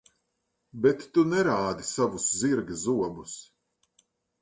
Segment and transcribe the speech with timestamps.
[0.85, 3.41] Bet tu nerādi savus zirga zobus.